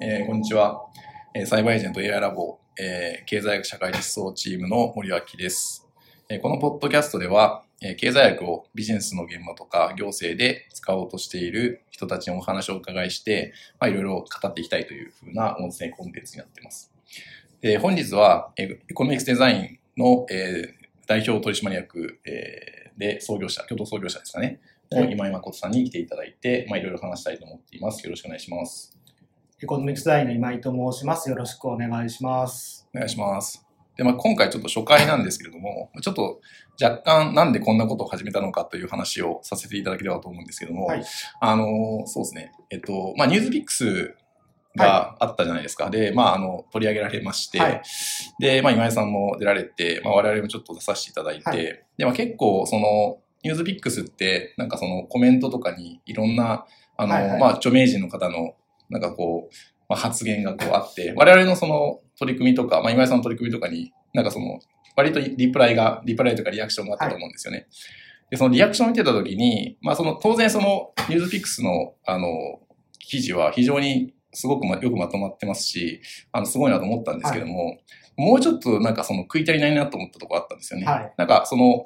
[0.00, 0.86] えーこんにちは。
[1.34, 5.88] えーサイバーエージェント AI ラボ、えー経済学社会実装チームの森脇です。
[6.28, 16.92] えーこのポッドキャストでは、えー経済学をビジネスの現場とか行政で使おうとしている人たちにお話をお伺いして、まあ、いろいろ語っていきたいというふうな音声コンテンツになっています。
[17.60, 24.60] で本日は、えーエコノミクスデザインの、えー代表取締役、えーで創業者、共同創業者ですかね、
[24.90, 28.04] 今井誠さんに来ていただいて、まあ、いろいろ話したいと思っています。
[28.04, 28.96] よろしくお願いします。
[29.64, 31.30] エコノミクスの今井と申します。
[31.30, 32.86] よろしくお願いします。
[32.94, 33.66] お願いします。
[33.96, 36.42] で、まあ、今回ちょっと初回なんですけれども、ちょっと
[36.78, 41.04] 若干なんでこんなことを始めたのかという話をさせていただければと思うんですけども、はい
[41.40, 44.14] あの、そうですね、えっと、まあ、ニュースピックス
[44.76, 45.88] があったじゃないですか。
[45.88, 47.82] で、まあ、あの、取り上げられまして、はい
[48.38, 56.66] で、まあ、今井さんも出られて、まあ、我々もちょっと出させていただいて、はいで、まあ、結構、その、ニュースピックスって、なんかそのコメントとかにいろんな、
[56.98, 58.54] あの、はいはいまあ、著名人の方の、
[58.90, 59.54] なんかこう、
[59.88, 64.60] まあ、発言がこうあって、我々のその取り組みとか、まあ、今井さんの取り組みとかに、なんかその、
[64.96, 67.66] 割とリプライが、リプライとかリアクションがあったと思うんですよね。
[68.30, 72.28] で、そのリアクションを見てたときに、まあ、その、当然その、ニュースピックスの、あの、
[72.98, 76.00] 記事は非常にすごくまよくまとまってますし、
[76.32, 77.78] あの、すごいなと思ったんですけども、
[78.16, 80.86] もうちょっとなんかその食い足りないなと思ったところあったんですよね。
[80.86, 81.84] はいなんかその、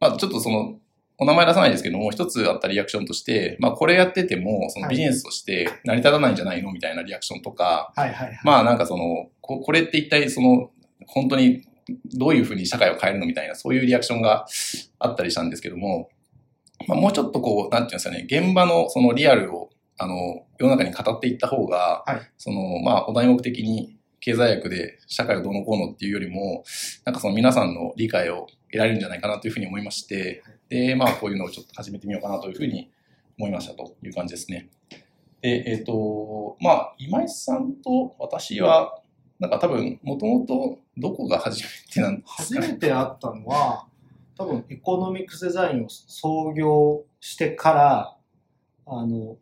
[0.00, 0.78] まあちょっとその、
[1.22, 8.40] お名前出さないですけども、一つあったリアクションとして、まあこれやってても、そのはいビジネスとして成り立たないんじゃないのみたいなリアクションとか、はいはいはい。
[8.44, 10.70] まあなんかその、ここれって一体その、
[11.06, 11.62] 本当に
[12.14, 14.46] どういうふうに社会を変えるのみたいな、そういうリアクションが
[14.98, 16.10] あったりしたんですけども、
[16.88, 26.64] まあもうちょっとこう、なんていうんですかね、現場のそのリアルを、あの、世の中に語っていった方が、はいその、まあお題目的に経済学で社会をどうのこうのっていうよりも、
[27.04, 30.42] なんかその皆さんの理解を得られるんじゃないかなというふうに思いまして、
[30.72, 32.90] で、まあこういうのをちょっと始めてみようかなというふうに
[33.38, 34.70] 思いましたという感じですね。
[35.42, 38.98] で、えっ、と、まあ、今井さんと私は、
[39.38, 42.68] なんか多分、もともとどこが初めてなんです初かね。
[42.68, 43.86] めて会ったのは、
[44.38, 48.16] 多分エコノミクスデザインを創業してから、
[48.86, 49.36] あの、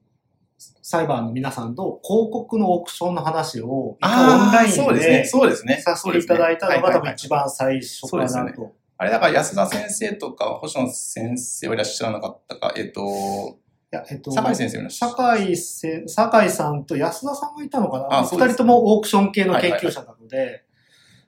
[0.59, 5.19] サイバーの皆さんと広告のオークションの話を、オンライそうですね。
[5.19, 5.81] ンでそうですね。
[5.81, 8.80] させていただいたのが多分一番最初かなと。
[9.01, 13.59] あれだから安田先生とか星野先生はいらっしゃらなかったか、えっ、と、
[13.91, 15.13] いや、えっと、酒井先生もいらっしゃる。
[15.17, 18.09] 酒井せ酒井さんと安田さんがいたのかな？
[18.09, 18.55] 二あそうです。
[18.57, 20.67] 人ともオークション系の研究者なので、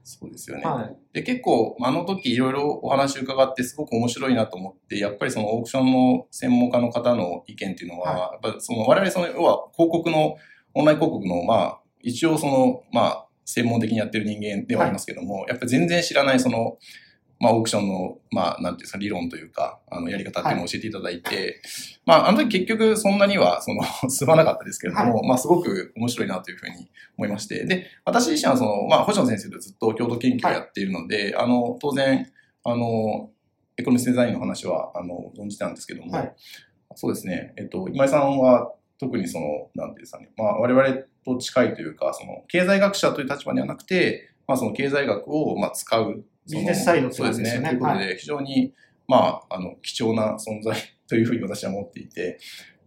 [0.05, 0.65] そうですよね。
[0.65, 0.97] はい。
[1.15, 10.37] で、結構、あの時いろいろお話伺ってすごく面白いなと思って、やっぱりそのオークションの専門家の方の意見っていうのは、はやっぱその我々その、要は広告の、
[10.75, 16.77] オンライン広告の、まあ、一応その、まあ、専門的にやってる人間ではありますけども、やっぱり全然知らないその、
[17.43, 21.61] まあ、オークションの、まあ、なんていうんですか、理論というか、あの、やり方っていうのを教えていただいて、
[22.07, 26.89] まあ、あの時結局そんなには、その、 進まなかったですけれども、まあ、すごく面白いなというふうに
[27.19, 32.31] 思いまして、で、私自身はその、まあ、星野先生とずっと共同研究をやっているので、あの、当然、
[32.63, 33.31] あの、
[33.77, 36.33] エコノミスデザインの話は、あの、存じてたんですけども、はい。
[36.95, 47.61] そうですね、えっと、今井さんは特にその、なんていうんですかね、まあ、我々と近いというか、その、経済学者という立場ではなくて、まあ、その経済学を、まあ、使う、ビジネスサイドそうですね。
[47.61, 48.73] ということで、非常に、
[49.07, 50.77] まあ、あの、貴重な存在
[51.07, 52.39] というふうに私は思っていて、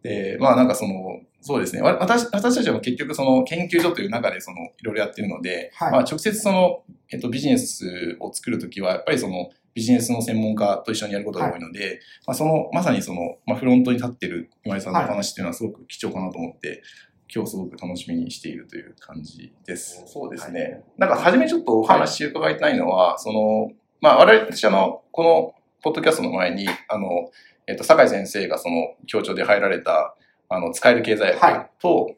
[0.06, 1.82] で、まあなんかその、そうですね。
[1.82, 5.92] わ私私たちは結局その研究所という中でそのいろいろやってるので、はい。
[5.92, 16.82] まあ直接その、えっと、ビジネスを作るときはやっぱりそのビジネスの専門家と一緒にやることが多いので、まあその、まさにその、まあフロントに立ってる今井さんのお話っていうのはすごく貴重かなと思って、
[17.34, 20.04] 今日すごく楽しみにしているという感じです。
[20.08, 20.84] そうですね。
[20.98, 23.72] なんか初めちょっとお話伺いたいのは、その、
[24.02, 27.32] まあ我々、私あの、このポッドキャストの前に、あの、
[27.68, 30.16] えっと、酒井先生がその協調で入られた、
[30.50, 32.16] あの、使える経済はい学と、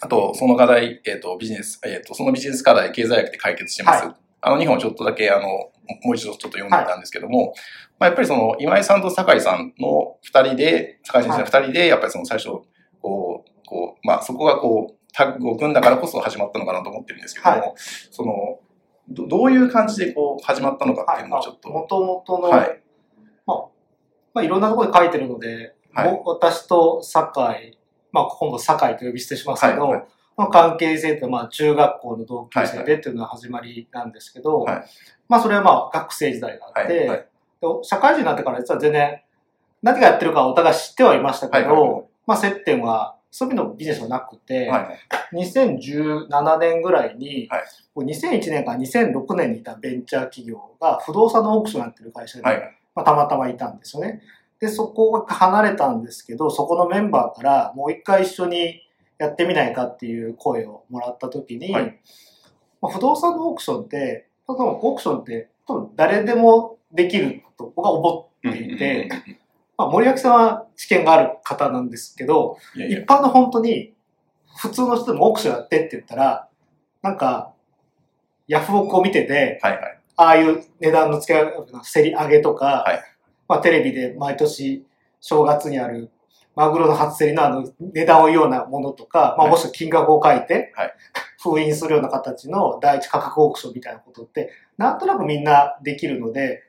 [0.00, 4.06] あと、その課題、えっと、ビジネス、えっと、そのビジネス課題、経済学で解決してます。
[4.06, 5.72] はあの2本をちょっとだけ、あの、も
[6.12, 7.54] う一度ちょっと読んでみたんですけども、
[7.98, 12.50] まあ、やっぱりその、今井さんと酒井さんの二人で、酒井先生の二人で、やっぱりその最初、
[13.00, 18.58] こう、こう、まあ、そこがこう、タッグを組んだからこそ始まったのかなと思ってるんですけども、はその、
[19.08, 22.80] どどういう感じでこう、始まったのかっていうのをちょっと、もともとの、はい。
[23.46, 23.56] まあ、
[24.34, 26.12] まあ、いろんなところで書いてるので、はい。
[26.12, 27.78] も私と酒井、
[28.12, 29.92] まあ、今度酒井と呼び捨てしますけど、はい。
[29.92, 30.06] はい。
[30.36, 34.84] まあ、関係性って、まあ、中学校の同級生はいでっていうのが始まりなんですけど、はい。
[35.28, 37.08] まあ、それはまあ、学生時代があって、はい。
[37.08, 37.18] はい。
[37.18, 37.26] で
[37.82, 39.20] 社会人になってから実は全然、
[39.82, 41.80] 何がやってるかはお互い知ってはいましたけど、はい。
[41.80, 41.90] はい。
[41.90, 42.04] はい。
[42.26, 44.90] まあ、接点は、そういうのビジネスはなくて、は
[45.32, 45.36] い。
[45.36, 47.62] 2017年ぐらいに、はい
[47.98, 52.60] こう2001年から2006年にいたベンチャー企業が不動産のオークションやってる会社で、はい。
[52.94, 54.22] まあ、たまたまいたんですよね。
[54.60, 58.82] で、そこが離れたんですけど、そこのメンバーからもう一回一緒に
[59.18, 62.00] やってみないかっていう声をもらった時に、はい
[62.80, 69.08] まあ、不動産のオークションって、多分オークションって多分誰でもできると僕は思っていて、
[69.78, 72.98] まあ、森脇さんは知見がある方なんですけど、いやいや。
[73.00, 73.94] 一般の本当に
[74.56, 76.48] 普通の人でもオークションやってって言ったら、
[77.00, 77.52] なんか、
[78.48, 79.98] ヤフオクを見てて、はいはい。
[80.16, 81.40] ああいう値段の付け
[81.92, 83.02] 競り上げとか、はい。
[83.46, 84.84] まあテレビで毎年
[85.20, 86.10] 正月にある
[86.56, 89.50] マグロの初競りのあの値段を言うようなものとか、まあはい。
[89.50, 90.94] もしくは金額を書いてはい、
[91.40, 96.64] 封印するような形の第一価格オークションみたいなことって、なんとなくみんなできるので、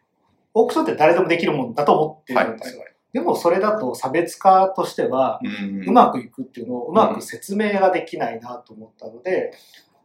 [0.53, 2.83] オークションって誰でもできるもんだと思ってはいはいるんですよ。
[3.13, 5.39] でもそれだと差別化としては、
[5.85, 9.51] うまくいくっていうのをうまく説明ができないなと思ったので、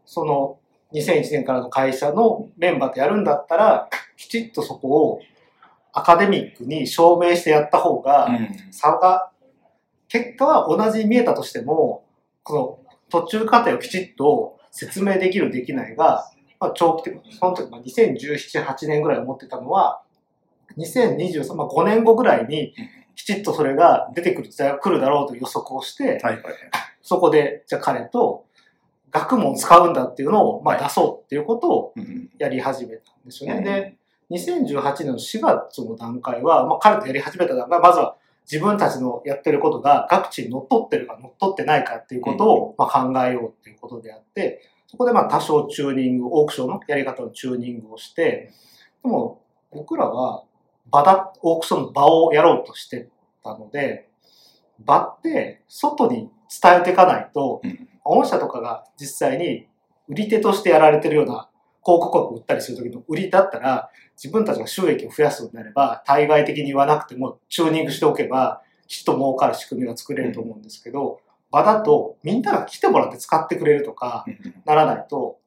[0.07, 0.59] その
[0.95, 5.21] 2001年からの会社のメンバーとやるんだったら、きちっとそこを
[5.93, 8.73] アカデミックに証明してやった方が、うん。
[8.73, 9.31] 差が、
[10.09, 12.05] 結果は同じに見えたとしても、
[12.43, 12.79] この
[13.11, 20.03] 途中過程をきちっと説明できるできないが、まあ、長期的、その時、まあ、2017、8年ぐらい思ってたのは、
[20.79, 22.75] 2023、まあ、5年後ぐらいに
[23.15, 26.43] きちっとそれが出てくる時代が来るだろうという予測をして、はいはいはい。
[27.03, 28.47] そこで、じゃあ彼と
[29.11, 30.85] 学問を使うんだっていうのを、まあ、はい。
[30.85, 33.59] 出そうっていうことをうんやり始めたんですよね。
[33.59, 33.97] うんで、
[34.31, 38.17] 2018年の4月の段階は、まあ、彼とやり始めた段階は、まずは
[38.51, 48.53] 自分たちのやってることが各地に乗っ取ってるか乗っ取ってないかっていうことを、まあ、考えようっていうことであって、そこでまあ多少チューニング、オークションのやり方のチューニングをして、
[49.03, 49.43] でも
[49.73, 50.45] 僕らは
[50.91, 53.09] 場だ、オークションの場をやろうとして
[53.43, 54.09] たので、
[54.79, 56.31] 場って外に
[56.63, 57.89] 伝えていかないと、うん。
[58.05, 59.67] 御社とかが実際に
[60.09, 61.49] 売り手としてやられてるような
[61.85, 71.21] 広告枠を売ったりする時の売りだったら、自分たちが収益を増やすのであれば、対外的に言わなくてもチューニングしておけば、きっと儲かる仕組みが作れると思うんですけど、
[71.51, 74.55] 場だとみんなが来てもらって使ってくれるとかうん。
[74.65, 75.39] ならないと、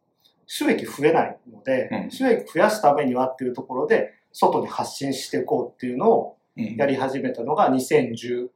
[0.46, 2.12] 収益増えないので、うん。
[2.12, 6.76] 収益増やすためにはっていうところで、外に発信していこうっていうのをうん。
[6.76, 8.50] やり始めたのが2018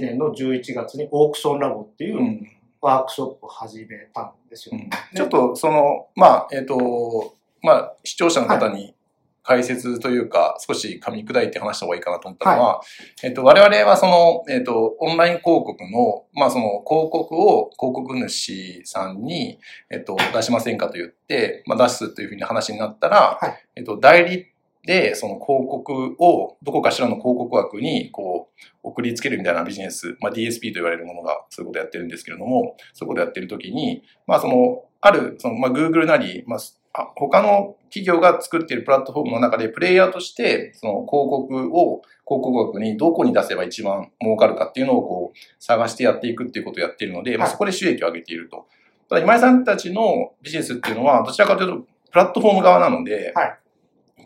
[0.00, 2.50] 年の11月にオークションラボっていううん。
[2.80, 4.76] ワークショップを始めたんですよ。
[4.76, 4.90] うん。
[5.14, 8.94] ちょっとその、まあ、えっ、と、まあ、視聴者の方に
[9.42, 12.80] 解説というか、少し噛み砕いて話した方がいいかなと思ったのは、
[13.22, 19.58] えっ、と、我々はその、えっ、と、オンライン広告の、まあ、その広告を広告主さんに、
[19.90, 23.64] えっ、と、出しませんかと言って、まあ、出すというふうに話になったら、はい。
[23.76, 24.46] えっ、と、代理
[24.86, 36.60] で、その広告を、どこかしらの広告枠に、こう、送りつけるみたいなビジネス、まあ、DSP と言われるものが、そういうことをやってるんですけれども、そういうことをやってるときに、まあ、その、ある、その、まあ、Google なり、まあ、
[36.92, 48.66] あ他の企業が作っているプラットフォームの中で、プレイヤーとして、その広告を、広告枠にどこに出せば一番儲かるかっていうのをこう、探してやっていくっていうことをやっているので、まあ、はいそこで収益を上げていると。
[49.08, 53.58] ただ、今井さんたちのビジネスっていうのは、どちらかというと、プラットフォーム側なので、はい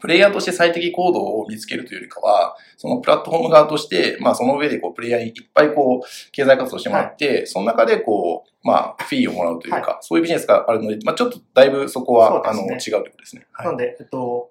[0.00, 13.46] プレイヤーとして最適行動を見つけるというよりかは、そのプラットフォーム側として、まあその上でこう、プレイヤーにいっぱいこう、経済活動してもらって、その中でこう、まあ、フィーをもらうというか、そういうビジネスがあるので、まあちょっとだいぶそこは、あの、違うということですね。
[13.52, 13.66] はい。
[13.66, 14.50] なので、えっと、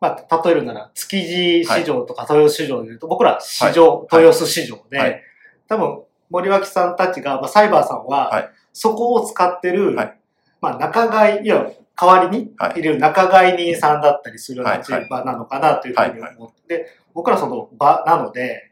[0.00, 4.22] まあ、例えるなら、築地市場とか豊洲市場で言うと、僕ら市場、はい。
[4.22, 5.22] 豊洲市場で、はい。
[5.68, 8.50] 多分、森脇さんたちが、まあ、サイバーさんは、はい。
[8.72, 10.19] そこを使ってる、はい
[10.60, 15.08] まあ、仲買、いや、代わりにはい入れる仲買人さんだったりするようなはいはい。
[15.08, 18.70] 場なのかなというふうに思って、で僕らその場なので、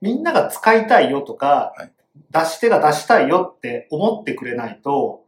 [0.00, 1.92] みんなが使いたいよとか、はい。
[2.30, 5.24] 出し手が出したいよって思ってくれないと、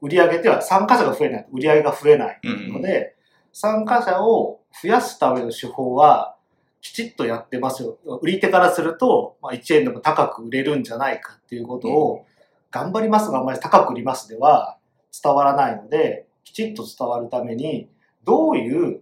[0.00, 3.16] 売り上げでは参加者が増えないと売り上げが増えないうんので、
[3.52, 6.36] 参加者を増やすための手法は、
[6.80, 7.98] きちっとやってますよ。
[8.22, 12.26] 売り手からすると、まあ、1円でも高く売れるんじゃないかっていうことを、
[12.70, 14.76] 頑張りますがあんまり高く売りますでは
[15.22, 17.88] 伝わらないので、きちっと伝わるために、
[18.24, 19.00] どういう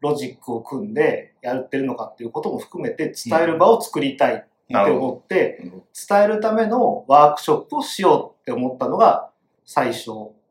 [0.00, 5.84] ロジックを組んでやってるのかっていうことも含めて伝える場を作りたいって思って、ど。
[6.08, 9.30] 伝えるためのワークショップをしようって思ったのが
[9.64, 10.10] 最初。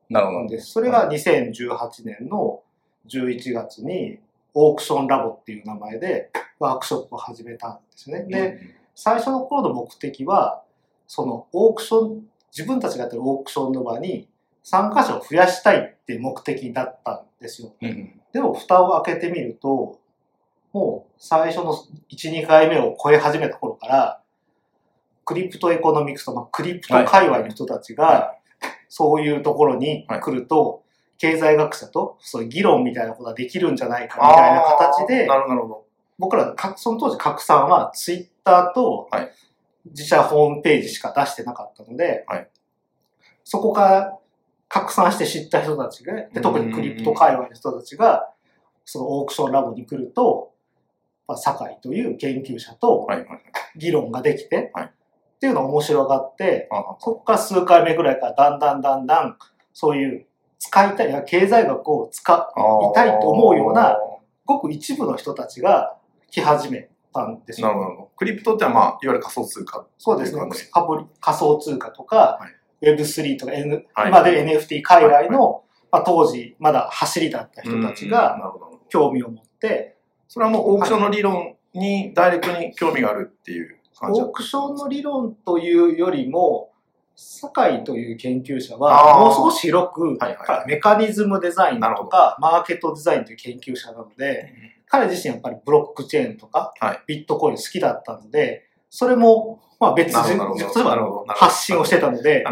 [0.10, 0.72] なんです。
[0.72, 2.64] それが2018年の
[3.08, 4.20] 11月に
[4.54, 8.24] オークションラボっていう名前でワークショップを始めたんですね。
[8.24, 8.60] で、
[8.96, 10.64] 最初の頃の目的は、
[11.08, 14.28] そのオークション、自分たちがやってるオークションの場に
[14.64, 17.74] 参加者を増やしたいって目的だったんですよ。
[17.82, 17.90] うん。
[17.90, 20.00] うんでも蓋を開けてみると、
[20.72, 21.74] もう最初の
[22.12, 24.22] 1、2回目を超え始めた頃から、
[25.26, 28.36] crypto economics と、まあ、 crypto 界隈の人たちはが、
[28.88, 30.84] そういうところに来ると、
[31.18, 35.86] 経済学者とそういう議論みたいなことができるんじゃないかみたいな形でなるほど。
[36.18, 39.32] 僕らか、その当時拡散はツイッターとはい。
[39.86, 42.50] 自社ホームページしか出してなかったので、はい。
[43.44, 44.19] そこから
[44.70, 48.30] 拡散して知った人たちが、で特に crypto 界隈の人たちが、
[48.86, 50.54] そのオークションラボに来ると、
[51.28, 53.08] まあ、酒井という研究者と。
[53.76, 59.38] 議論ができて、はいっていうのが面白がって、あそこから数回目ぐらいからだんだんだんだん、
[59.72, 60.26] そういう
[60.60, 63.98] 使いたい、経済学を使あー痛いと思うような
[64.44, 65.96] ごく一部の人たちが
[66.30, 67.68] 来始めたんですよ。
[67.70, 68.12] なるほど。
[68.18, 69.88] クリプトってまあ、いわゆる仮想通貨。
[69.98, 70.42] そうですね
[71.22, 74.10] 仮想通貨とか、はい Web3 とか、N はい。
[74.10, 78.38] 今で NFT 界隈の、まあ、当時まだ走りだった人たちうんが。
[78.90, 79.96] 興味を持って、
[80.28, 86.72] それはもうオークションの理論にダイレクトに興味があるっていう感じだオークションの理論というよりも、
[87.16, 89.40] 酒井という研究者あは、ー。
[89.40, 90.68] もう少し広く、はいはい。
[90.68, 94.54] メカニズムデザインとか、マーケットデザインという研究者なので、
[94.88, 97.04] 彼自身やっぱりブロックチェーンとか、はい。
[97.08, 102.44] ビットコイン好きだったので、それも、まあ別に、なるほどなるほど例えば発信をしてたので。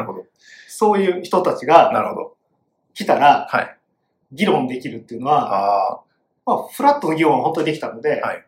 [0.67, 2.15] そういう人たちなが。
[2.93, 3.77] 来たらはい。
[4.31, 6.01] 議論できるっていうのは、あ
[6.45, 8.45] まあフラットの議論は本当にできたので、はい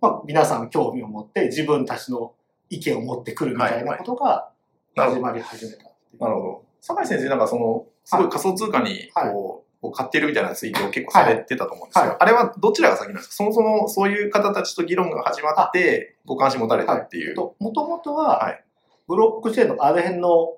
[0.00, 2.32] まあ皆さん興味を持って自分たちの
[2.70, 4.50] 意見を持ってくるみたいなことが。
[4.96, 5.84] 始まり始めた。
[6.18, 6.64] なるほど。
[6.80, 12.16] 酒井先生なんかその、すごい仮想通貨にはいこう、を買ってるみたいなツイートを結構されてたと思うんですけど、はい。
[12.20, 13.34] あれはどちらが先なんですか？
[13.34, 17.34] そもそもそういう方たちと議論が始まって、ご関心持たれたっていう。
[17.34, 18.64] ともともとは、はい。
[19.08, 20.56] ブロックチェーンのあの辺の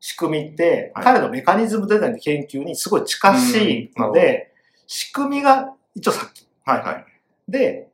[0.00, 1.04] 仕組みって、はい。
[1.04, 4.52] 彼のメカニズムデザインの研究にすごい近しいのうんで、
[4.86, 7.04] 仕組みが一応先はいはい。
[7.48, 7.88] で、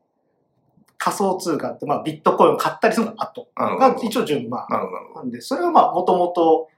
[0.98, 3.48] 仮想通貨って、まあビットコインを買ったりするのが後。
[3.56, 4.66] が一応順番。
[4.68, 6.68] なるほど、なんで、それはまあもともと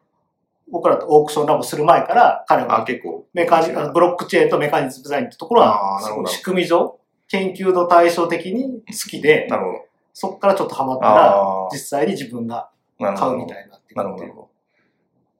[0.70, 3.26] 僕らとオークションラボする前から彼は結構。
[3.32, 9.78] メカニブロックチェーンとメカニズムデザインってところは仕組み上研究の対象的に好きで、なるほど。
[10.12, 12.70] そこからちょっとハマったらあ実際に自分が。
[12.99, 14.49] 買うみたいになってなるほど。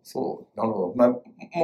[0.03, 0.95] そう、なるほど。
[0.95, 1.19] まあ、も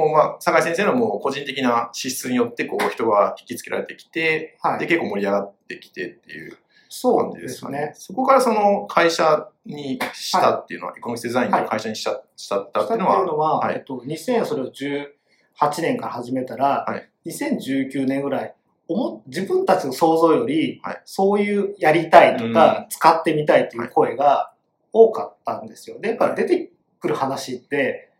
[0.07, 6.59] うまあ、酒井先生のもう個人的な資質によって、こう、人が引きつけられてきて、はいで、結構盛り上がってきてっていう感
[6.95, 7.91] そうですかね。
[7.95, 13.75] そこからその会社にしたっていうのは、エコノミクスデザインの会社にした,、したったっていうのは、したっていうのは、はい。
[13.77, 17.09] えっと、2000それを18年から始めたら、はい。
[17.25, 18.55] 2019年ぐらい、
[19.25, 21.01] 自分たちの想像より、はい。
[21.03, 24.53] そういうやりたいとか、使ってみたいという声が
[24.91, 25.99] 多かったんですよ。
[25.99, 26.69] で、やっぱり出て
[26.99, 28.11] くる話って、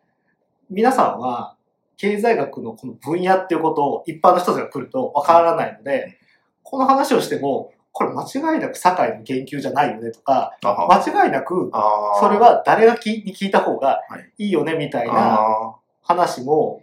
[0.71, 1.55] 皆さんは
[1.97, 6.17] 経済学のこの分野っていうことを一般の人たちが来るとわからないので、
[6.63, 11.71] この話をしても、これ間違いなく社会の研究じゃないよねとか、間違いなく
[12.19, 14.45] それは誰が聞に聞いた方がはい。
[14.45, 16.81] いいよねみたいなあ話も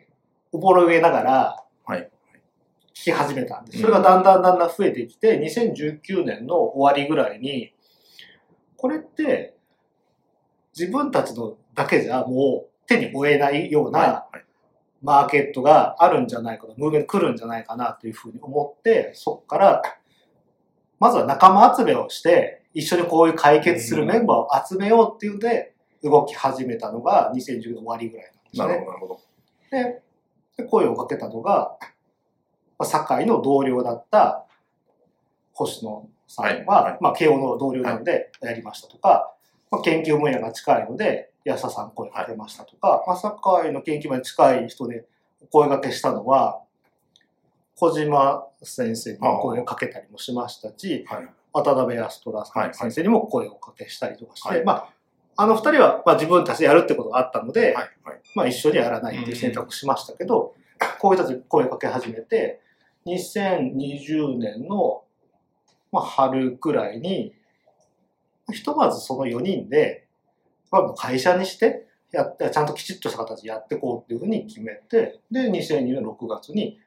[0.53, 2.11] おぼろげながらはい。
[2.95, 3.79] 聞き始めたんです。
[3.79, 3.83] うん。
[3.83, 7.73] それがだんだんだんだん増えてきて、2019年の終わりぐらいに、
[8.77, 9.57] これって
[10.79, 14.27] 自分たちのだけじゃもう手に負えないような
[15.03, 19.83] マーケットがあるんじゃないかと、ムーブメント来るんじゃないかなというふうに思って、そこから、
[21.01, 28.67] まずは仲間集めをして、一緒にこういう解決するメンバーを集めようっていうので、動き始めたのが2010年終わりぐらいなんですね。
[28.67, 29.21] なるほど、なるほど。
[29.71, 30.03] で、
[30.59, 31.77] で声をかけたのが、
[32.79, 34.47] まあ、堺の同僚だった
[35.53, 39.35] 星野さんは、はいはいまあ、慶応の同僚なのでやりましたとか、
[39.71, 45.07] まあ、研究分野が近いので、安田さん声かけましたとか、まあ、堺の研究分野に近い人で
[45.51, 46.61] 声掛けしたのは、
[47.81, 51.29] 小島先生に声をかけたりもしましたし、はい。
[51.53, 54.73] 渡辺康虎はい先生にも声をかけしたりとかして、はいま
[55.37, 57.75] あ、あの二人は、まあ、自分たちでやるってことがあったので。
[58.35, 60.55] まあ一緒にやらないっていう選択をしましたけど、
[60.99, 62.61] こういう人たちに声かけ始めて、
[63.07, 65.03] 2020年の、
[65.91, 67.35] まあ、春くらいに、
[68.53, 70.07] ひとまずその4人で、
[70.71, 76.79] まあ、会社にして、やって、ちゃんときちっとした形でやっていこうっていうふうに決めて、で、2002年6月に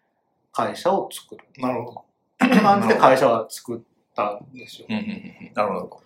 [0.53, 1.43] 会社を作る。
[1.57, 2.03] なるほど。
[2.37, 3.79] という感じで会社は作っ
[4.15, 4.87] たんですよ。
[4.89, 5.23] なるほど。
[5.25, 5.99] ありがとう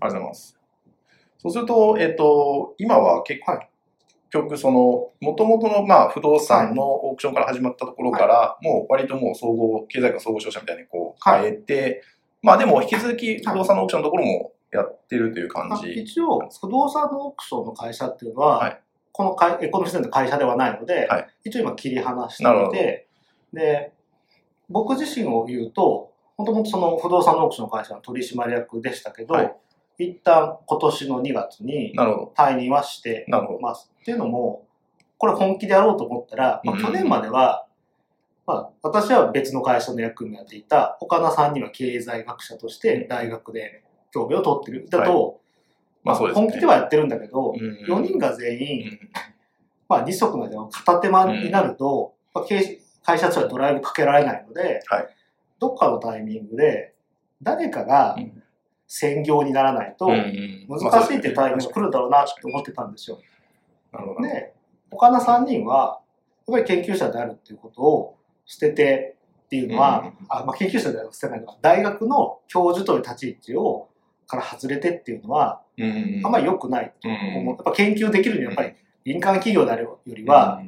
[0.00, 0.58] ございます。
[1.38, 3.68] そうすると、えっ、と、今は結はい
[4.30, 12.02] 局、その、もともとの、まあ、不動産のオークションから始まったところから、もう割ともう総合、経済学総合商社みたいにこうはい変えて、
[12.42, 15.92] まあでも引き続き不動産のオークションのところもやってるという感あじ。
[15.92, 18.80] 一応、不動産のオークションの会社っていうのは、はい
[19.10, 23.07] この会エコノミストの会社ではないので、はい一応今切り離してなるほどいて、
[23.52, 23.92] で、
[24.68, 29.56] 僕自身を言うと、もともとその不動産のオークションの会社の取締役でしたけど、はい
[30.00, 31.92] 一旦今年の2月に。
[32.36, 33.26] 退任はして。
[33.60, 33.90] ます。
[34.00, 34.64] っていうのも、
[35.18, 37.66] これ本気でやろうと思ったら、まあ、うん去年までは、
[38.46, 44.88] まあ、私は別の会社の役務をやっていた岡田さんには経済学者として大学で教鞭を取ってる。
[44.88, 45.40] だと、
[46.04, 46.46] まあそうですね。
[46.46, 48.98] 本気ではやってるんだけど、うん4人が全う員、ん
[49.88, 55.08] まあ二足までは片手間になると、まあ経会社としてはドライブかけられないので、はい。
[55.58, 56.94] どっかのタイミングで
[57.42, 58.42] 誰かがうん。
[58.88, 63.20] 専業にならないと難しいっていうタイミングが来るんだろうなって思ってたんですよ。
[63.92, 64.20] なるほど。
[64.20, 64.28] ね。
[64.30, 64.54] で、
[64.90, 66.00] 他の3人は、
[66.48, 73.88] やっぱり研究者であるっていうことを捨ててっていうのは、うんあまあ、研究者では捨てないのか、大学の教授という立ち位置を
[74.26, 75.60] から外れてっていうのは、
[76.24, 77.12] あんまり良くないとう。
[77.12, 77.54] ん思う。
[77.56, 78.74] やっぱ研究できるにはやっぱり
[79.04, 80.62] 民間企業であるよりは、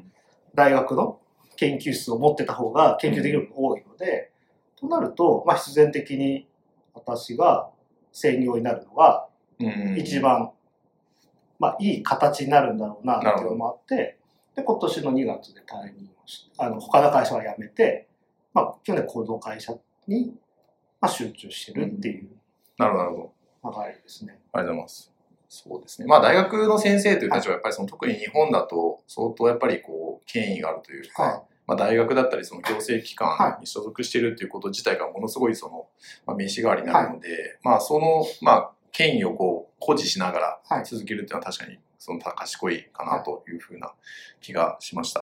[0.54, 1.19] 大学の
[1.60, 4.32] 研究室を持ってた方が研究できるのが多いので、
[4.76, 6.46] となると、まあ、必然的に
[6.94, 7.68] 私が
[8.12, 9.28] 専業になるのが
[9.98, 10.52] 一番、
[11.58, 14.16] まあ、いい形になるんだろうなっていうのもあって、
[14.56, 18.08] で、今年の2月で退任をしあの、他の会社は辞めて、
[18.54, 19.74] まあ、去年この会社
[20.08, 20.34] に、
[20.98, 22.30] まあ、集中してるっていう
[22.78, 23.80] なるほど。
[23.84, 24.38] 流れですね。
[24.54, 25.12] ありがとうございます。
[25.50, 26.06] そうですね。
[26.06, 35.86] まあ大学の先生という立場はやっぱりその特に日本だと相当やっぱりこう権威があるというか、はまあ大学だったりその行政機は関に所属しているということ自体がものすごいその、
[36.26, 40.78] まあ、名刺代わりになるので、まあその、まあ権威をこう保持しながはい。
[40.80, 43.92] ら続けるっていうのは確かにその賢いかなというふうな
[44.40, 45.20] 気がしました。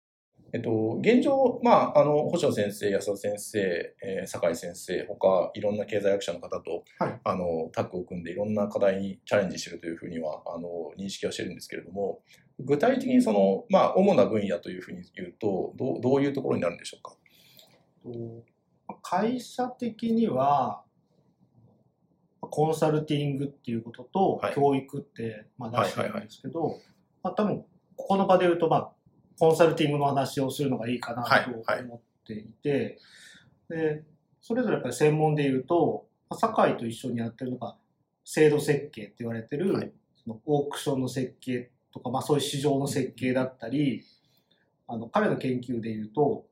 [0.53, 7.21] えっと、現状、まあ、あの、星野先生、安田先生、えー酒井先生、他、いろんな経済学者の方と、はい。
[7.25, 12.21] あの、タッグを組んでいろんな課題にチャレンジしているというふうには、あの、認識はしてるんですけれども、
[12.65, 17.17] 具体的にその、まあ、主な分野というふうに言うと、どう、どういうところになるんでしょうか？
[18.05, 20.83] と会社的には、
[22.41, 24.55] コンサルティングっていうこととはい。
[24.55, 26.77] 教育ってまあ出してるんですけど、
[27.23, 27.65] まあ多分
[27.97, 28.91] ここの場で言うと、まあ、
[29.39, 31.83] コンサルティングの話をするのがいいかなはいとはい。
[31.83, 32.99] 思っていて、
[33.69, 34.03] で
[34.41, 37.77] それぞれやっぱり専門で言うと、まあ、堺と一緒にやってるのが
[38.25, 39.93] 制度設計って言われてる、はい。
[40.23, 44.05] そのオークションの設計とか、まあ、そういう市場の設計だったり、
[44.89, 46.47] あの彼の研究で言うと、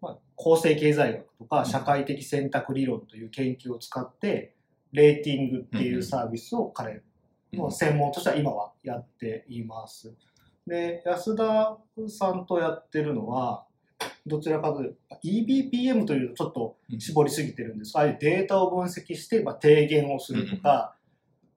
[0.00, 4.54] まあ、構成経済学とか社会的選択理論という研究を使って、
[4.92, 7.02] レーティングっていうサービスを彼
[7.52, 10.14] の専門としては今はやっています。
[10.66, 13.64] で、安田さんとやってるのは、
[14.26, 17.94] どちらかというと、EBPM というとちょっと絞りすぎてるんです。
[17.94, 20.94] が、ああいうデータを分析して、まあ、提言をするとか、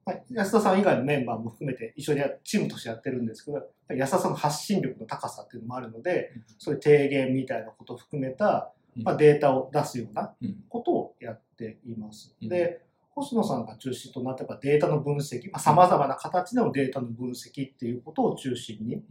[0.04, 10.64] まあ安田さん以外のメンバーも含めて一緒にやチームとしてやってるんですけど、安田さんの発信力の高さっていうのもあるので、そういう提言みたいなことを含めた、まあ、データを出すようなうん。
[10.68, 12.34] ことをやっています。
[12.42, 12.48] うん。
[12.48, 12.82] で、
[13.14, 19.04] 星野さんが中心となってやっぱデータの分析、まあ、様々な形でのデータの分析っていうことを中心に受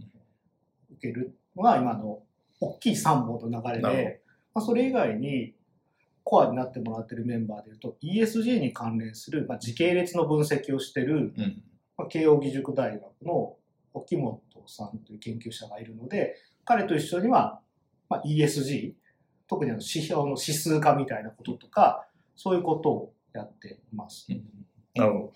[0.99, 2.19] けるのが今の
[2.59, 4.21] 大きい3本の流れで、
[4.53, 5.53] まあ、それ以外に
[6.23, 11.63] コアになってもらってるメンバーでいうと ESG に関連する、まあ、時系列の分析をしてる、うん
[11.97, 13.55] まあ、慶応義塾大学の
[13.93, 17.59] 沖本さんという研究者がいるので彼と一緒には、
[18.09, 18.93] まあ、ESG
[19.47, 24.27] 特にあの指標の指数化みたいなこととかそういうことをやっています。
[24.95, 25.33] なるほど。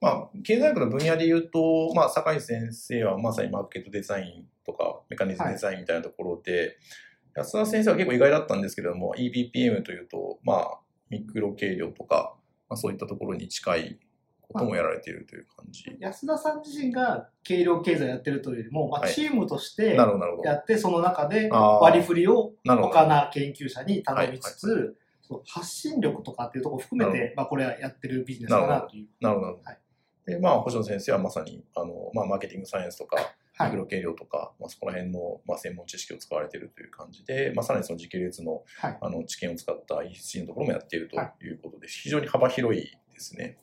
[0.00, 6.76] まあ、経済学の分野で言うと、まあ、酒井先生はまさにマーケットデザインとかメカニズムデザインみたいなところで、
[7.36, 10.78] 安田先生は結構意外だったんですけれども、EBPM というと、まあ、
[11.10, 12.34] ミクロ計量とか、
[12.68, 13.98] まあ、そういったところに近い
[14.40, 15.84] こともやられているという感じ。
[16.00, 19.94] 安田さん自身が軽量経済やってるというよりも、まあ、はいチームとして。
[20.44, 22.52] やって、その中で割り振りを。
[22.64, 24.96] 他の研究者に頼みつつ、
[25.46, 29.08] 発信力とかっていうところを含めて、まあ、これはやってるビジネスかなという。
[29.20, 29.60] なるほど。
[29.62, 29.78] はい
[30.26, 33.16] で、まあ、星野先生はまさに、あの、まあ、マーケティングサイエンスとか、
[33.56, 33.70] はい。
[33.70, 38.98] ミクロ計量とか、まあ、そこら辺の、まあ、専門知識を使われているという感じで、まあ、さらにその時系列のはい。
[39.00, 41.44] あの知見を使った ESG のところもやっているとはい。
[41.44, 43.58] いうことで、非常に幅広いですね。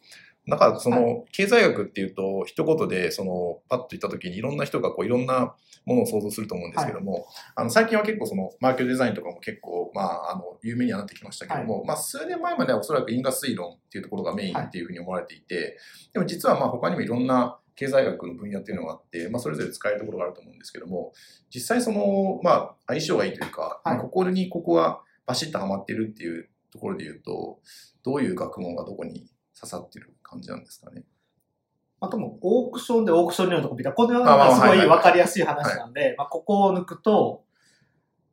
[0.47, 15.77] だから、その、経済学っていうと、一言で、その、パッと言った時にいろんな人がこう、いろんなものを想像すると思うんですけども、あの、最近は結構その、マーケットデザインとかも結構、まあ、あの、有名にはなってきましたけども、まあ、数年前まではおそらく因果推論っていうところがメインっていうふうに思われていて、
[16.12, 21.13] でも実はまあ、他にもいろんな経済学の分野っていうのがあって、まあ、それぞれ使えるところがあると思うんですけども、
[21.53, 23.97] 実際その、まあ、相性がいいというか、はい。
[23.97, 27.59] ここにここがバシッとはまってるっていうところで言うと、
[28.03, 29.27] どういう学問がどこに
[29.59, 31.03] 刺さってる感じなんですかね？
[32.01, 37.45] あともオークションでオークション理論とか見たら、このあまあがすごはいはいい分かりやすい話なんで、まあ、ここを抜くと、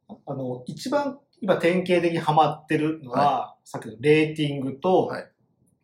[0.08, 5.30] あの、一番今典型的にハマってるのは、さっきのレーティングとはい、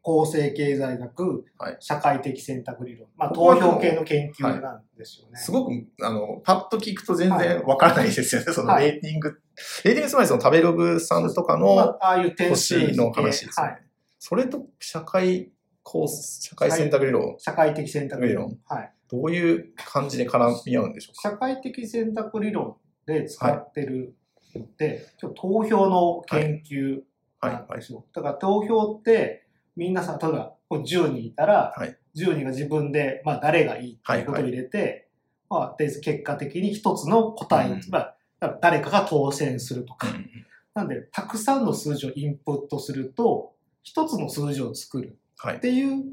[0.07, 5.37] 構成経済学、はい社会的選択理論、まあ、投票系の研究なんですよね。
[5.37, 9.40] すごく、あの、パッと聞くと全然わからないですよね、そのはいレーティング。
[9.85, 13.71] レーティングつまりその食べログさんとかまのあ、ああいう点の話ですよね。
[13.73, 13.83] はい。
[14.21, 15.51] それと社会
[15.83, 18.61] こう、社会選択理論、社会的選択理論理。
[18.66, 18.92] はい。
[19.11, 21.31] どういう感じで絡み合うんでしょうか？
[21.31, 24.14] 社会的選択理論で使ってる
[24.55, 27.01] のって、今日投票の研究
[27.40, 27.83] はい、なんはいで。
[27.83, 28.05] すよ。
[28.14, 29.46] だから投票って、
[29.77, 35.07] みんなさ、例えばこう10人いたら、はい10人が自分で、まあ、誰がいいっていうことを入れて、
[35.51, 40.09] まあ、で結果的に一つの答えを、うんまあ、誰かが当選するとか。
[40.09, 45.61] うんなんで、たくさんの数字をインプットすると、一つの数字を作るはいっ。
[45.61, 46.05] ていう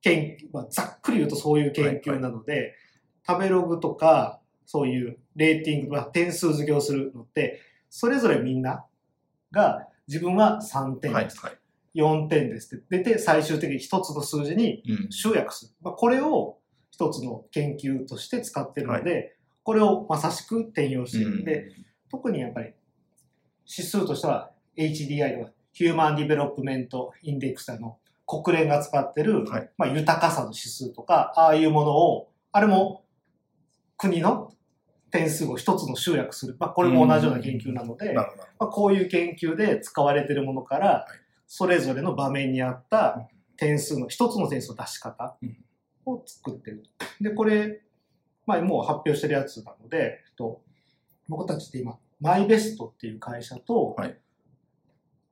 [0.00, 2.76] 研究、まあ、ざっくり言うとそういう研究なので、
[3.26, 8.84] 食べログとか、そういうレーティング、まあ、点数付けをするのって、それぞれみんな
[9.50, 11.58] が自分は3点、はい、はい。
[11.96, 15.10] 4点ですって出て、最終的に一つの数字にうん。
[15.10, 15.72] 集約する。
[15.82, 16.58] まあ、これを
[16.90, 21.68] 一つの研究として使ってるので、これをまさしく転用してるんで、
[22.10, 22.72] 特にやっぱり
[23.68, 33.04] 指数としては HDI とか Human Development Index あの国連が使ってる、はいまあ、豊かさの指数とか、ああいうものを、あれも
[33.96, 34.52] 国の
[35.10, 36.56] 点数を一つの集約する。
[36.58, 38.12] まあ、これも同じような研究なので。
[38.14, 38.22] ま
[38.58, 45.56] あ、こういう研究で使われているものから、いそれぞれの場面に合った点数の、一つの点数の出し方うん。
[46.06, 46.84] を作ってる。
[47.20, 47.82] で、これ、
[48.46, 50.62] まあ、もう発表してるやつなので、と
[51.28, 54.18] 僕たちって今、マイベストっていう会社と、はい。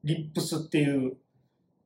[0.03, 1.17] リップスっていう、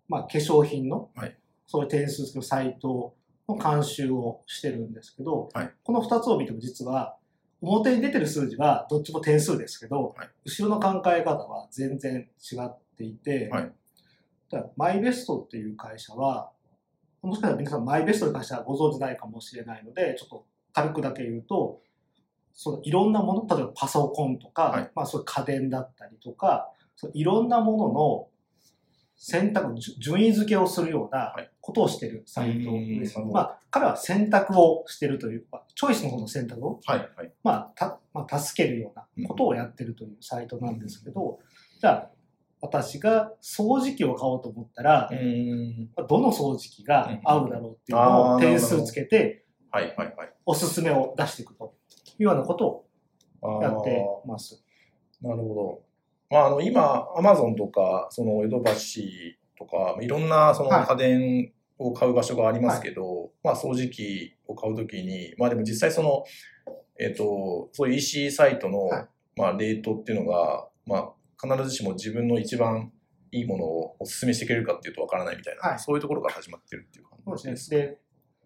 [0.08, 1.36] まあ、化粧品の、はい。
[1.66, 3.14] そういう点数のサイト
[3.46, 5.72] の監修をしてるんですけど、はい。
[5.84, 7.16] この2つを見ても実は、
[7.60, 10.28] 表に出てる数字はどっちも点数ですけど、はい。
[10.46, 13.72] 後ろの考え方は全然違っていて、はい
[14.50, 16.50] だからマイベストっていう会社は、
[17.22, 21.80] もしかしたら皆さんマイベストに関してはご存知ないかもしれないので、ちょっと軽くだけ言うと、
[22.52, 28.28] そのいろんなもの、例えばパソコンとか、はいまあそういう家電だったりとか、そういろんなものの
[29.16, 33.18] 選択、順位付けをするようなはいことをしているサイトです。
[33.20, 37.32] うんまあ彼は選択をしているというか、チョイスの方の選択をはい、はい。
[37.42, 41.38] まあ、た、まあ、助けるようなことをやってるというサイトなんですけど、
[41.80, 42.11] じゃあ、
[42.61, 45.11] 私が掃除機を買おうと思ったら、
[46.09, 50.33] どの掃除機が合うだろうっていうのを点数つけて、はい、はい、はい。
[50.47, 51.75] おすすめを出していくと
[52.18, 54.64] いうようなことをあやってます。
[55.23, 55.83] なるほど。
[56.31, 66.25] まあ、あの、今、アマゾンとか、その、江戸橋とか、いろんな、その、はい家電を買う場所がありますけど、まあ、掃除機を買うときに、まあ、でも実際その、
[66.99, 72.92] えっ、と、そういう EC サイトの、はいまあ、レートっていうのが、まあ、必ずしも自分の一番
[73.33, 75.79] いいものをお勧めしてくれるかっていうとわからないみたいな、はい。
[75.79, 77.79] そういうところから始まってるっていう感じですね。
[77.79, 77.98] で、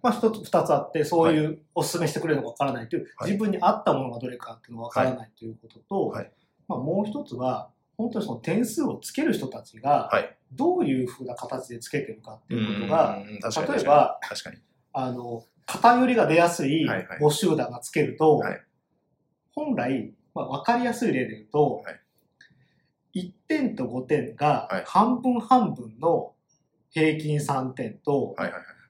[0.03, 3.31] まあ、一つ、二つあって、そういうおすすめしてくれるのがわからないという、はい。
[3.31, 6.33] 自分に合ったものがどれかっていうのがわからないということと、はい。
[6.69, 10.37] まあ、もう一つは、本当にその点数をつける人たちが、はい。
[10.53, 14.19] どういうふうな形でつけてるかっていうことが、例えば。
[14.93, 17.19] あの、偏りが出やすいはいはい。
[17.21, 18.61] 募集団がつけると、はい。
[19.55, 22.02] 本来、まあ、分かりやすい例で言うと、はい
[23.15, 24.85] 1点と5点がはい。
[24.87, 26.33] 半分半分の
[26.91, 28.35] 平均3点と。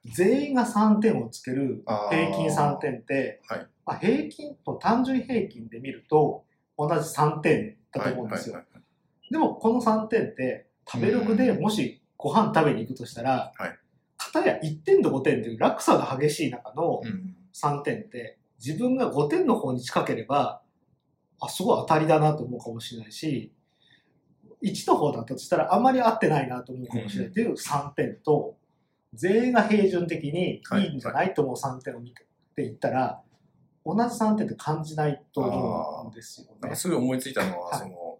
[0.05, 3.67] 全員が3点をつける平均3点って、はい。
[3.87, 6.45] まあ、平均と単純平均で見ると
[6.77, 8.61] 同じ3点だと思うんですよ。
[9.31, 13.79] でもこの3点って食べログでもしご飯食べに行くとしたら、はい。
[14.17, 17.37] 片や1点と5点っていう落差が激しい中のうん。
[17.55, 20.63] 3点って自分が5点の方に近ければ
[21.41, 23.53] あすごい当たりだなと思うかもしれないし
[24.63, 27.31] 1の方だったとしたらあまり合ってないなと思うかもしれない。
[27.31, 28.57] っていう3点と
[29.15, 30.87] 全員が平準的にい。
[30.93, 33.21] いんじゃないと思う3点を見てって言ったら
[33.85, 36.53] 同じ3点って感じないと思うんですよね。
[36.61, 36.77] なんか。
[36.77, 37.79] すぐ思いついたのは、はい。
[37.81, 38.19] その、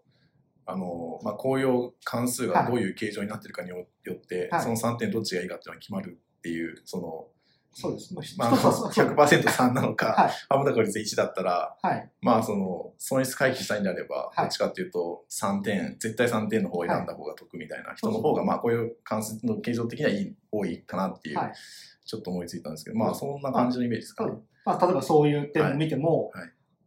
[0.65, 4.61] あの、まあ、紅葉関数がどういう形状になってるかによよって、はい。
[4.61, 7.27] その3点どっちがいいかっていうのが決まるっていう、その、
[7.73, 8.13] そうです。
[8.13, 10.31] まあ、一つまあ、はそう100%、3なのか、はい。
[10.49, 12.09] 半分確率1だったら、はい。
[12.21, 21.53] まあ、その、損失回避したいんであれば、はいどっちかっていうと、3点、絶対3点の方を選んだ方が得みたいな人の方が、まあ、こういう関数の形状的にはいい多いかなっていう、はい
[22.05, 24.33] ちょっと思いついたんですけど、まあ、そんな感じのイメージですかね。
[24.65, 26.31] まあ、例えばそういう点を見ても、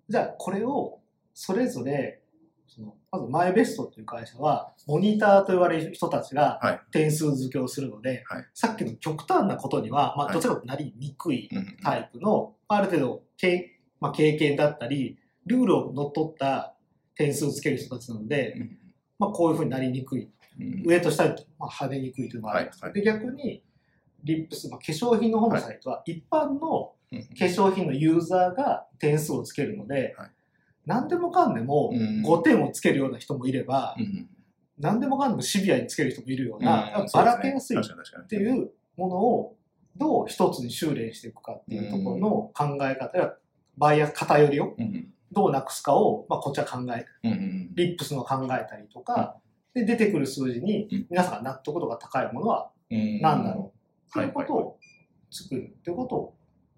[0.09, 1.01] じゃあこれを
[1.35, 2.21] それぞれ、
[2.69, 6.81] そのまずマイベストっていう会社は、モニターと言われる人たちがはい。
[6.91, 8.47] 点数付けをするので、はい。
[8.55, 10.35] さっきの極端なことには、まあ、はい。
[10.35, 16.75] どちらかとなりにくいうんタイプの、ある程度経,、まあ、経験だったり、ルールを乗っ取った
[17.15, 18.79] 点数をつける人たちなので、うん
[19.19, 20.31] まあ、こういうふうになりにくい。
[20.61, 20.83] うん。
[20.87, 22.93] 上と下に、まあ、跳ねにくいというのがあるんです、はい。
[22.93, 23.63] で、逆に、
[24.25, 30.31] リップス、まあ、化粧品の方のサイトは、一般のうん化粧品のユーザーが点数をつけるので、はい
[30.87, 32.23] 何でもかんでもうん。
[32.25, 34.29] 5点をつけるような人もいれば、うん。
[34.79, 36.65] 何でもかんでもシビアにつける人もいるよううん。
[36.65, 39.57] な、うんばらけやすいっていうものを
[39.97, 43.35] どう一つに修練していくかっていうところの考え方や、
[43.77, 45.13] バイアス偏りをうん。
[45.33, 47.07] どうなくすかを、まあ、こっちは考える。
[47.75, 49.37] リップスの考えたりとか、
[49.75, 51.07] で、出てくる数字にうん。
[51.11, 53.21] 皆さんが納得度が高いものはうん。
[53.21, 53.77] 何だろう？
[54.09, 54.77] っていうことはいを
[55.31, 56.35] 作るっていうことを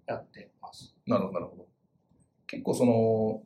[0.07, 0.95] やってます。
[1.05, 1.67] なるほど、なるほど。
[2.47, 3.43] 結構その、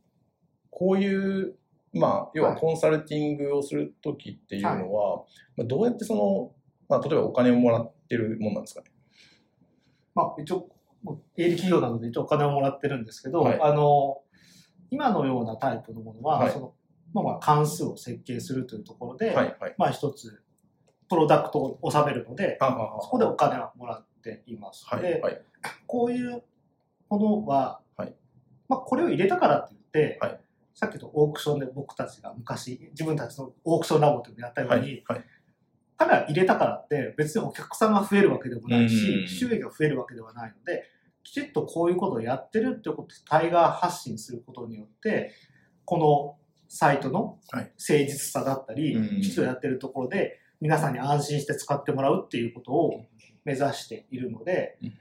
[0.76, 1.56] こういう、
[1.94, 5.24] まあ、要ははいコンサルティングをするときっていうのは、
[5.56, 6.52] まあ、どうやってその、
[6.90, 8.88] まあ、例えばお金をもらってるもんなんですかね？
[10.16, 10.70] まあ、一応、
[11.38, 14.22] 営利企業なので一応お金をもらってるんですけど、はいあの、
[14.92, 16.74] 今のようなタイプのものは、はいその、
[17.14, 19.76] まあまあ関数を設計するというところで、はい、はい。
[19.78, 20.44] まあ一つ、
[21.10, 24.86] プロダクトを収めるので、そこでお金をもらっています。
[24.88, 25.42] はい、で、はい。
[25.88, 26.44] こういう
[27.10, 28.16] ものは、はい
[28.68, 30.40] まあこれを入れたからって言って、はい
[30.74, 35.26] さっきのオークションで僕たちが昔、自分たちのオークションラボというのをやったように、はい、はい。
[35.96, 38.90] 彼ら入れたからって別にお客さんが増えるわけでもないうん。
[38.90, 40.84] し、収益が増えるわけではないので、
[41.24, 45.32] きちっとこういうことをやってるってことをタイガー発信することによって、
[45.86, 47.72] このサイトのはい。
[47.78, 49.22] 誠実さだったり、うん。
[49.22, 53.06] きちっとやってるところで皆さんに安心して使ってもらうっていうことを
[53.46, 54.94] 目指しているのでうん、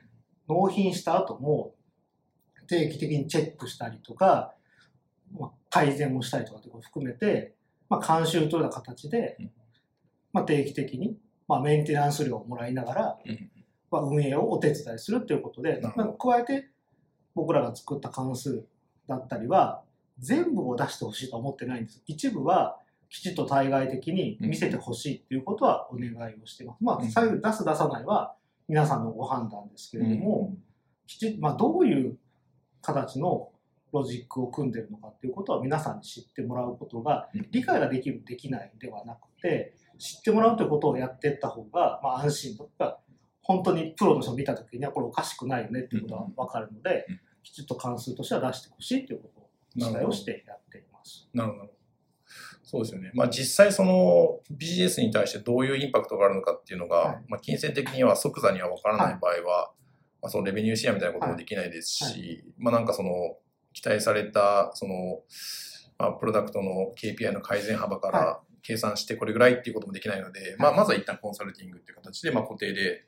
[0.48, 1.74] 納品した後も
[2.66, 4.54] 定期的にチェックしたりとか、
[5.38, 7.54] まあ改善をしたりとかってことを含めて、
[7.88, 9.50] まあ、監修というような形でうん、
[10.34, 11.16] まあ、定期的に、
[11.48, 13.50] まあ、メンテナンス料をもらいながら、うん。
[13.90, 16.68] まあ、運営をお手伝いするということで、まあ加えて
[17.34, 18.64] 僕らが作った関数
[19.06, 19.82] だったりは
[20.18, 22.02] 全部を出してほしいとは思ってないんです。
[22.06, 22.78] 一部は
[23.10, 27.06] きちっと対外的に見せてほしいっていうことはお願いをしてます、まうん。
[27.06, 28.34] あ最後に出す出さないは
[28.66, 30.54] 皆さんのご判断ですけれども、
[31.06, 32.16] きちっまあ、どういう
[32.80, 33.50] 形の
[33.92, 42.98] ロジックを組んでるのかっていうことは皆さんに知ってもらうことがうん理解ができるできないではなくて知ってもらうということをやっていった方が、まあ、安心とか
[43.42, 51.28] 本当にプロの人を見た時にはこれおかしくないよねっていうことは分かるので、うんきちっと関数としては出してほしいということを期待をしてやっています。
[51.34, 51.70] なるほど。
[52.62, 53.10] そうですよね。
[53.14, 59.72] まあ実際そのビジネスに対してどういうインパクトがあるのかっていうのが、はいまあ金銭的には即座には分からないはい場合は、
[60.22, 63.10] まあそのレベニューシェアみたいなこともできないですし、まあなんかその
[63.72, 65.20] 期待されたその、
[65.98, 73.04] まあプロダクトの KPI の改善幅からは計算してこれぐらいっていうこともできないので、まあまずは一旦コンサルティングっていう形で、まあ固定で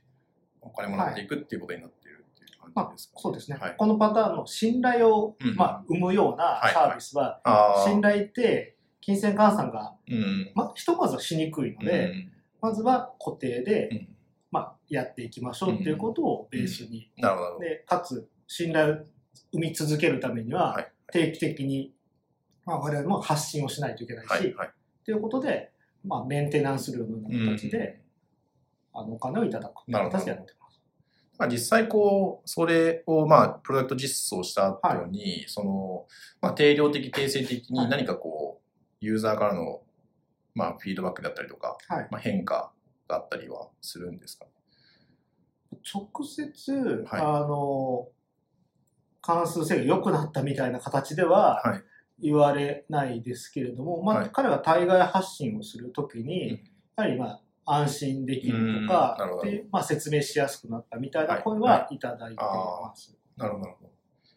[0.61, 3.75] お金もらっていくっていうことになっているっていう感じですか、そうですね、はい。
[3.77, 6.73] このパターンの信頼を、うんまあ、生むようなはい。
[6.73, 7.41] サービスは。
[7.87, 10.53] 信頼って金銭換算が、うん。
[10.55, 12.31] まあ、ひとまずはしにくいので、うん
[12.65, 14.09] まずは固定で、うん。
[14.51, 17.65] まあ、やっていきましょうっていうことをベースに、なるほどなるほど。
[17.67, 18.97] でかつ信頼を
[19.53, 20.93] 生み続けるためには、はい。
[21.13, 21.95] 定期的に、
[22.65, 24.55] まあ、我々も発信をしないといけないし、はい。
[24.55, 24.71] はい。
[25.05, 25.71] ということで、
[26.05, 28.01] まあ、メンテナンス料のような形で、
[28.93, 29.85] あのお金をいただく。
[29.85, 30.81] という形でやってます。
[31.39, 36.07] まあ、実際こう、それをまあ、プロダクト実装した後に、その、
[36.41, 38.65] まあ、定量的、定性的に何かこう、
[39.01, 39.83] ユーザーからの、
[40.55, 42.09] まあ、フィードバックだったりとか、はい。
[42.11, 42.73] まあ、変化
[43.09, 44.47] があったりはするんですか？
[45.93, 47.21] 直接、はい。
[47.21, 48.09] あの
[49.25, 51.83] 関数性が良くなったみたいな形でははい。
[52.21, 54.31] 言われないですけれども、まあはい。
[54.33, 56.61] 彼が対外発信をするときに、うん。
[56.97, 61.99] やはりまあ安心できるとかで、まあ、説明しやすくなったみたいな声はいはい。
[61.99, 63.17] ただいています。
[63.37, 63.65] なるほど。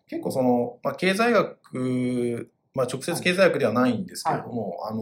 [0.07, 5.01] 結構その、まあ、経済学、まあ、直接経済学ではないんですけれども、あの、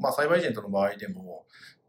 [0.00, 1.46] まあ、サイバーエージェントの場合でも、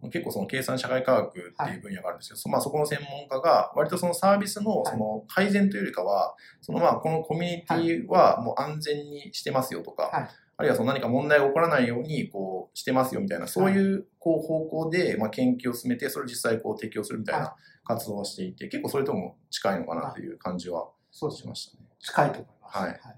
[0.10, 20.90] 結構その計算社会科学っていう分野があるんですけど、そまあそこの専門家が割とそのサービスのその改善というよりかは、そのまあこのコミュニティはもう安全にしてますよとか、はいあるいはその何か問題が起こらないようにこうしてますよみたいな、そういうこう方向でまあ研究を進めて、それを実際こう提供するみたいはな活動をしていて、結構それとも近いのかなという感じは。
[21.12, 21.84] しましたね。
[22.00, 22.78] 近いと思います。
[22.78, 23.18] はいありがとう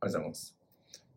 [0.00, 0.56] ございます。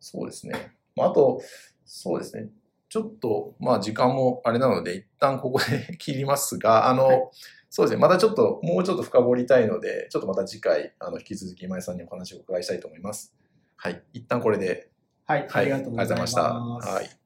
[0.00, 0.72] そうですね。
[0.96, 1.40] まあ、あと、
[1.84, 2.48] そうですね。
[2.88, 7.20] ちょっと、まあ、時間もあれなので、一旦ここで 切りますが、あの、はい
[7.70, 8.00] そうですね。
[8.00, 13.34] またちょっと、もうちょっと深掘りたいので、ちょっとまた次回、あの、引き続き今井さんにお話をお伺いしたいと思います。
[13.76, 14.02] はい。
[14.14, 14.88] 一旦これで、
[15.26, 15.46] はい。
[15.46, 15.50] はい。
[15.52, 16.38] ありがとうございます。
[16.38, 16.92] ありがとうございました。
[16.92, 17.17] はい。